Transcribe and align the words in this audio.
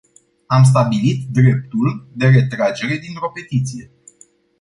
Am 0.47 0.63
stabilit 0.63 1.27
dreptul 1.31 2.07
de 2.13 2.27
retragere 2.27 2.97
dintr-o 2.97 3.31
petiție. 3.33 3.91